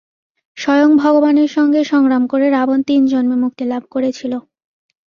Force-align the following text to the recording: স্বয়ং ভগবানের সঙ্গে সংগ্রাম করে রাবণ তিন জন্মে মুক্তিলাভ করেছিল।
স্বয়ং 0.57 0.89
ভগবানের 0.97 1.47
সঙ্গে 1.47 1.81
সংগ্রাম 1.83 2.23
করে 2.27 2.45
রাবণ 2.49 2.79
তিন 2.81 3.01
জন্মে 3.05 3.37
মুক্তিলাভ 3.43 3.83
করেছিল। 3.89 4.33